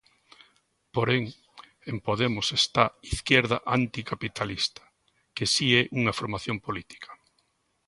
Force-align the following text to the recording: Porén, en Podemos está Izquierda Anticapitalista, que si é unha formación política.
Porén, 0.95 1.23
en 1.91 1.97
Podemos 2.07 2.47
está 2.59 2.83
Izquierda 3.13 3.57
Anticapitalista, 3.77 4.83
que 5.35 5.45
si 5.53 5.67
é 5.81 5.81
unha 5.99 6.15
formación 6.19 6.57
política. 6.65 7.11